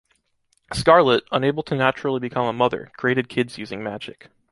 [0.73, 4.29] Scarlet, unable to naturally become a mother, created kids using magic.